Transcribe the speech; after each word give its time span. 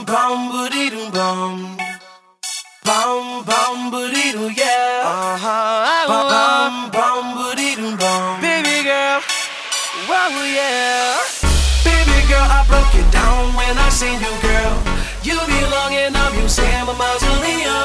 Bum 0.00 0.06
bum 0.06 0.50
booty 0.50 0.88
doo 0.88 1.10
bum. 1.10 1.76
Bum 2.84 3.44
bum 3.44 3.90
booty 3.90 4.32
doo 4.32 4.48
yeah. 4.48 5.04
Uh 5.04 5.36
huh. 5.36 6.08
Bum 6.08 6.24
bum 6.32 6.90
bum 6.90 7.24
booty 7.36 7.76
doo 7.76 7.96
bum. 8.00 8.40
Baby 8.40 8.80
girl. 8.88 9.20
Wow, 10.08 10.32
yeah. 10.48 11.20
Baby 11.84 12.16
girl, 12.32 12.48
I 12.48 12.64
broke 12.64 12.94
it 12.96 13.12
down 13.12 13.52
when 13.52 13.76
I 13.76 13.90
seen 13.90 14.16
you, 14.24 14.32
girl. 14.40 14.72
You 15.20 15.36
belong 15.36 15.92
I'm 15.92 16.34
you, 16.40 16.48
Sam 16.48 16.88
a 16.88 16.94
mausoleum. 16.96 17.84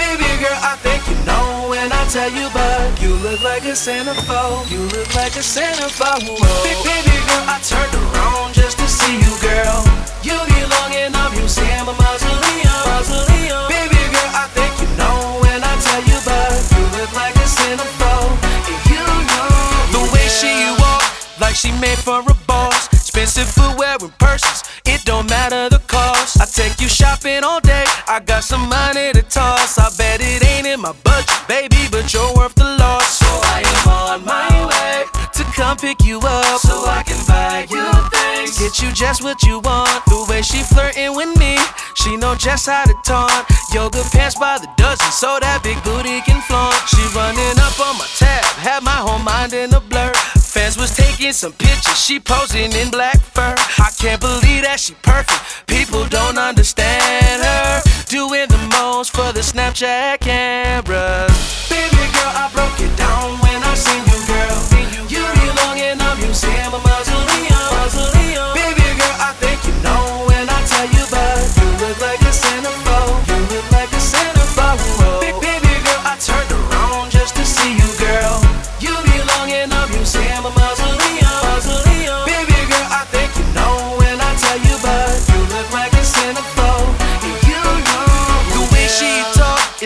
Baby 0.00 0.32
girl, 0.40 0.58
I 0.64 0.80
think 0.80 1.04
you 1.12 1.18
know 1.28 1.68
when 1.68 1.92
I 1.92 2.08
tell 2.08 2.32
you, 2.32 2.48
but 2.56 3.02
you 3.02 3.12
look 3.20 3.44
like 3.44 3.64
a 3.64 3.76
centerfold. 3.76 4.70
You 4.72 4.80
look 4.96 5.14
like 5.14 5.36
a 5.36 5.44
centerfold. 5.44 6.40
Baby 6.64 7.04
girl, 7.28 7.44
I 7.52 7.60
turned 7.60 7.92
around 8.16 8.54
just 8.54 8.78
to 8.78 8.88
see 8.88 9.20
you, 9.20 9.34
girl. 9.44 9.87
You 10.22 10.34
belong 10.34 10.92
I'm 11.14 11.34
you, 11.34 11.48
Sam 11.48 11.88
a 11.88 11.92
mausoleum. 11.92 12.82
mausoleum. 12.86 13.68
Baby 13.68 14.00
girl, 14.12 14.30
I 14.34 14.46
think 14.56 14.72
you 14.80 14.88
know 14.98 15.38
when 15.42 15.60
I 15.62 15.74
tell 15.80 16.02
you, 16.04 16.18
but 16.24 16.52
you 16.74 16.82
look 16.98 17.12
like 17.14 17.34
a 17.36 17.46
centerfold. 17.48 18.34
And 18.42 18.80
you 18.90 19.04
know 19.30 19.94
The 19.94 20.02
way 20.12 20.26
she 20.28 20.52
walk, 20.80 21.04
like 21.40 21.54
she 21.54 21.72
made 21.80 21.98
for 21.98 22.20
a 22.20 22.34
boss. 22.46 22.88
Expensive 22.92 23.48
footwear 23.48 23.96
and 24.00 24.16
purses, 24.18 24.62
it 24.84 25.04
don't 25.04 25.28
matter 25.30 25.68
the 25.68 25.80
cost. 25.86 26.40
I 26.40 26.44
take 26.46 26.80
you 26.80 26.88
shopping 26.88 27.42
all 27.44 27.60
day, 27.60 27.84
I 28.08 28.20
got 28.24 28.44
some 28.44 28.68
money 28.68 29.12
to 29.12 29.22
toss. 29.22 29.78
I 29.78 29.88
bet 29.96 30.20
it 30.20 30.44
ain't 30.44 30.66
in 30.66 30.80
my 30.80 30.92
budget, 31.04 31.30
baby, 31.48 31.88
but 31.90 32.12
you're 32.12 32.34
worth 32.34 32.54
the 32.54 32.64
loss. 32.78 33.18
So 33.18 33.26
I 33.26 33.62
am 33.64 33.88
on 33.88 34.24
my 34.24 34.66
way 34.66 35.04
To 35.34 35.44
come 35.56 35.76
pick 35.76 36.04
you 36.04 36.18
up, 36.20 36.60
so 36.60 36.84
I 36.86 37.02
can 37.02 37.18
buy 37.26 37.66
you 37.70 37.86
things. 38.10 38.58
get 38.58 38.80
you 38.82 38.92
just 38.92 39.22
what 39.24 39.42
you 39.42 39.60
want. 39.60 39.88
Way 40.28 40.42
she 40.42 40.62
flirting 40.62 41.16
with 41.16 41.38
me, 41.38 41.56
she 41.94 42.16
know 42.16 42.34
just 42.34 42.66
how 42.66 42.84
to 42.84 42.94
taunt. 43.02 43.32
Yoga 43.72 44.02
pants 44.12 44.36
by 44.36 44.58
the 44.58 44.68
dozen, 44.76 45.10
so 45.10 45.38
that 45.40 45.62
big 45.62 45.82
booty 45.82 46.20
can 46.20 46.40
flaunt. 46.42 46.76
She 46.86 47.00
running 47.16 47.56
up 47.56 47.80
on 47.80 47.96
my 47.96 48.06
tab, 48.16 48.44
had 48.60 48.82
my 48.82 49.00
whole 49.00 49.18
mind 49.18 49.54
in 49.54 49.72
a 49.72 49.80
blur. 49.80 50.12
Fans 50.36 50.76
was 50.76 50.94
taking 50.94 51.32
some 51.32 51.52
pictures, 51.52 51.98
she 51.98 52.20
posing 52.20 52.72
in 52.72 52.90
black 52.90 53.18
fur. 53.20 53.54
I 53.78 53.90
can't 53.98 54.20
believe 54.20 54.68
that 54.68 54.78
she 54.80 54.94
perfect. 55.00 55.66
People 55.66 56.04
don't 56.08 56.36
understand 56.36 57.42
her. 57.42 57.82
Doing 58.08 58.48
the 58.48 58.60
most 58.76 59.16
for 59.16 59.32
the 59.32 59.40
Snapchat 59.40 60.20
cameras. 60.20 61.32
Baby 61.70 62.04
girl, 62.12 62.32
I 62.36 62.50
broke 62.52 62.80
it 62.80 62.94
down 62.98 63.40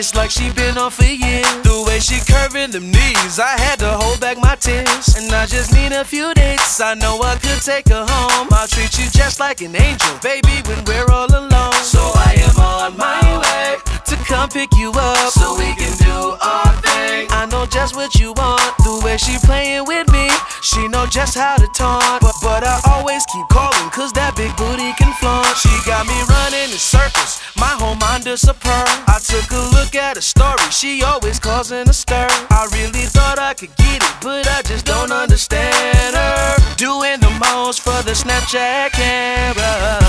it's 0.03 0.15
like 0.15 0.29
she 0.29 0.51
been 0.51 0.77
on 0.77 0.91
for 0.91 1.05
years. 1.05 1.47
The 1.63 1.81
way 1.87 1.99
she 1.99 2.19
curving 2.27 2.71
them 2.71 2.91
knees, 2.91 3.39
I 3.39 3.55
had 3.55 3.79
to 3.79 3.87
hold 3.87 4.19
back 4.19 4.37
my 4.37 4.55
tears. 4.55 5.15
And 5.15 5.31
I 5.31 5.45
just 5.45 5.71
need 5.73 5.93
a 5.93 6.03
few 6.03 6.33
dates. 6.33 6.81
I 6.81 6.93
know 6.95 7.21
I 7.23 7.39
could 7.39 7.63
take 7.63 7.87
her 7.87 8.03
home. 8.03 8.49
I'll 8.51 8.67
treat 8.67 8.99
you 8.99 9.07
just 9.11 9.39
like 9.39 9.61
an 9.61 9.73
angel, 9.73 10.11
baby, 10.21 10.59
when 10.67 10.83
we're 10.83 11.07
all 11.07 11.31
alone. 11.31 11.79
So 11.87 12.03
I 12.03 12.35
am 12.35 12.57
on 12.59 12.97
my 12.97 13.23
way 13.39 13.79
to 14.11 14.15
come 14.27 14.49
pick 14.49 14.75
you 14.75 14.91
up, 14.91 15.31
so 15.31 15.55
we 15.55 15.71
can 15.79 15.95
do 16.03 16.35
our 16.35 16.71
thing. 16.83 17.31
I 17.31 17.47
know 17.49 17.65
just 17.65 17.95
what 17.95 18.15
you 18.15 18.33
want. 18.33 18.75
The 18.83 18.99
way 19.05 19.15
she 19.15 19.39
playing 19.47 19.85
with 19.87 20.11
me, 20.11 20.27
she 20.61 20.87
know 20.89 21.07
just 21.07 21.37
how 21.37 21.55
to 21.55 21.67
taunt. 21.79 22.19
But, 22.19 22.35
but 22.43 22.63
I 22.67 22.75
always 22.91 23.23
keep 23.31 23.47
calling, 23.47 23.89
cause 23.95 24.11
that 24.19 24.35
big 24.35 24.51
booty 24.59 24.91
can 24.99 25.15
flaunt. 25.23 25.55
She 25.55 25.72
is 28.33 28.49
a 28.49 28.53
pearl. 28.53 28.85
I 29.07 29.19
took 29.23 29.51
a 29.51 29.63
look 29.75 29.95
at 29.95 30.15
her 30.15 30.21
story, 30.21 30.69
she 30.71 31.03
always 31.03 31.39
causing 31.39 31.87
a 31.87 31.93
stir. 31.93 32.27
I 32.49 32.67
really 32.73 33.05
thought 33.05 33.37
I 33.37 33.53
could 33.53 33.75
get 33.75 34.01
it, 34.01 34.15
but 34.21 34.47
I 34.47 34.61
just 34.63 34.85
don't 34.85 35.11
understand 35.11 36.15
her. 36.15 36.75
Doing 36.77 37.19
the 37.19 37.29
most 37.39 37.81
for 37.81 38.01
the 38.03 38.13
Snapchat 38.13 38.91
camera. 38.91 40.02